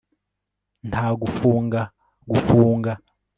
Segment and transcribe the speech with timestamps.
[0.89, 1.81] Nta gufunga
[2.31, 2.91] gufunga